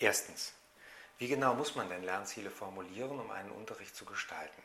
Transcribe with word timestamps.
Erstens. 0.00 0.54
Wie 1.18 1.28
genau 1.28 1.54
muss 1.54 1.74
man 1.74 1.90
denn 1.90 2.02
Lernziele 2.02 2.50
formulieren, 2.50 3.20
um 3.20 3.30
einen 3.30 3.50
Unterricht 3.50 3.94
zu 3.94 4.06
gestalten? 4.06 4.62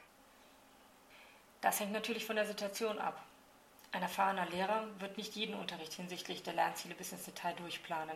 Das 1.59 1.81
hängt 1.81 1.91
natürlich 1.91 2.25
von 2.25 2.37
der 2.37 2.45
Situation 2.45 2.99
ab. 2.99 3.21
Ein 3.91 4.01
erfahrener 4.01 4.45
Lehrer 4.45 4.87
wird 4.99 5.17
nicht 5.17 5.35
jeden 5.35 5.55
Unterricht 5.55 5.91
hinsichtlich 5.91 6.41
der 6.41 6.53
Lernziele 6.53 6.95
bis 6.95 7.11
ins 7.11 7.25
Detail 7.25 7.53
durchplanen. 7.55 8.15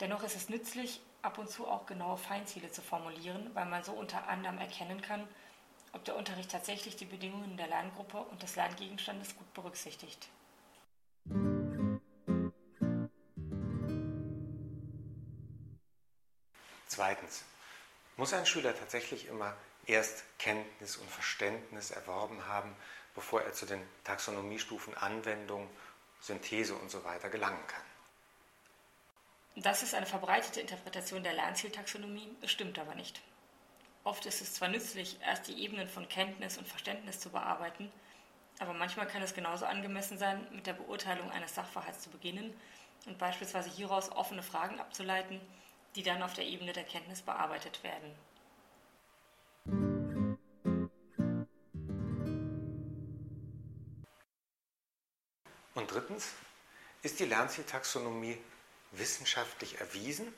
Dennoch 0.00 0.22
ist 0.22 0.36
es 0.36 0.50
nützlich, 0.50 1.00
ab 1.22 1.38
und 1.38 1.48
zu 1.48 1.66
auch 1.66 1.86
genaue 1.86 2.18
Feinziele 2.18 2.70
zu 2.70 2.82
formulieren, 2.82 3.50
weil 3.54 3.66
man 3.66 3.82
so 3.82 3.92
unter 3.92 4.28
anderem 4.28 4.58
erkennen 4.58 5.00
kann, 5.00 5.26
ob 5.92 6.04
der 6.04 6.16
Unterricht 6.16 6.50
tatsächlich 6.50 6.96
die 6.96 7.06
Bedingungen 7.06 7.56
der 7.56 7.68
Lerngruppe 7.68 8.18
und 8.18 8.42
des 8.42 8.56
Lerngegenstandes 8.56 9.34
gut 9.34 9.52
berücksichtigt. 9.54 10.28
Zweitens. 16.90 17.44
Muss 18.16 18.32
ein 18.32 18.44
Schüler 18.46 18.76
tatsächlich 18.76 19.28
immer 19.28 19.56
erst 19.86 20.24
Kenntnis 20.40 20.96
und 20.96 21.08
Verständnis 21.08 21.92
erworben 21.92 22.44
haben, 22.48 22.74
bevor 23.14 23.42
er 23.42 23.52
zu 23.52 23.64
den 23.64 23.80
Taxonomiestufen 24.02 24.96
Anwendung, 24.96 25.70
Synthese 26.20 26.74
usw. 26.74 26.98
So 27.22 27.28
gelangen 27.30 27.64
kann? 27.68 27.84
Das 29.54 29.84
ist 29.84 29.94
eine 29.94 30.06
verbreitete 30.06 30.60
Interpretation 30.60 31.22
der 31.22 31.34
Lernzieltaxonomie, 31.34 32.34
stimmt 32.46 32.76
aber 32.80 32.96
nicht. 32.96 33.22
Oft 34.02 34.26
ist 34.26 34.40
es 34.40 34.54
zwar 34.54 34.68
nützlich, 34.68 35.20
erst 35.22 35.46
die 35.46 35.62
Ebenen 35.62 35.86
von 35.86 36.08
Kenntnis 36.08 36.58
und 36.58 36.66
Verständnis 36.66 37.20
zu 37.20 37.30
bearbeiten, 37.30 37.92
aber 38.58 38.72
manchmal 38.72 39.06
kann 39.06 39.22
es 39.22 39.32
genauso 39.32 39.64
angemessen 39.64 40.18
sein, 40.18 40.44
mit 40.50 40.66
der 40.66 40.72
Beurteilung 40.72 41.30
eines 41.30 41.54
Sachverhalts 41.54 42.00
zu 42.00 42.10
beginnen 42.10 42.52
und 43.06 43.16
beispielsweise 43.16 43.70
hieraus 43.70 44.10
offene 44.10 44.42
Fragen 44.42 44.80
abzuleiten, 44.80 45.40
die 45.96 46.02
dann 46.02 46.22
auf 46.22 46.34
der 46.34 46.46
Ebene 46.46 46.72
der 46.72 46.84
Kenntnis 46.84 47.22
bearbeitet 47.22 47.82
werden. 47.82 48.14
Und 55.74 55.90
drittens, 55.90 56.34
ist 57.02 57.20
die 57.20 57.24
Lernzieltaxonomie 57.24 58.36
wissenschaftlich 58.92 59.80
erwiesen? 59.80 60.32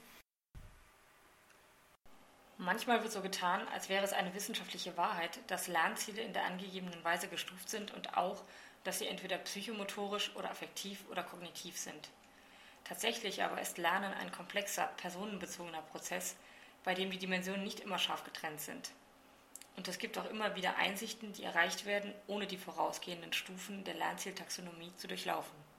Manchmal 2.58 3.02
wird 3.02 3.12
so 3.12 3.22
getan, 3.22 3.66
als 3.68 3.88
wäre 3.88 4.04
es 4.04 4.12
eine 4.12 4.34
wissenschaftliche 4.34 4.96
Wahrheit, 4.96 5.40
dass 5.48 5.66
Lernziele 5.66 6.22
in 6.22 6.32
der 6.32 6.44
angegebenen 6.44 7.02
Weise 7.02 7.26
gestuft 7.26 7.68
sind 7.68 7.92
und 7.92 8.16
auch, 8.16 8.44
dass 8.84 9.00
sie 9.00 9.08
entweder 9.08 9.38
psychomotorisch 9.38 10.30
oder 10.36 10.50
affektiv 10.50 11.00
oder 11.10 11.24
kognitiv 11.24 11.76
sind. 11.76 12.10
Tatsächlich 12.84 13.42
aber 13.42 13.60
ist 13.60 13.78
Lernen 13.78 14.12
ein 14.14 14.32
komplexer, 14.32 14.90
personenbezogener 14.96 15.82
Prozess, 15.82 16.36
bei 16.84 16.94
dem 16.94 17.10
die 17.10 17.18
Dimensionen 17.18 17.62
nicht 17.62 17.80
immer 17.80 17.98
scharf 17.98 18.24
getrennt 18.24 18.60
sind. 18.60 18.90
Und 19.76 19.88
es 19.88 19.98
gibt 19.98 20.18
auch 20.18 20.28
immer 20.28 20.54
wieder 20.56 20.76
Einsichten, 20.76 21.32
die 21.32 21.44
erreicht 21.44 21.86
werden, 21.86 22.12
ohne 22.26 22.46
die 22.46 22.58
vorausgehenden 22.58 23.32
Stufen 23.32 23.84
der 23.84 23.94
Lernzieltaxonomie 23.94 24.92
zu 24.96 25.08
durchlaufen. 25.08 25.71